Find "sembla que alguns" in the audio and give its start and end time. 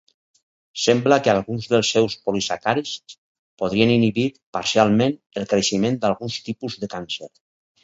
0.83-1.67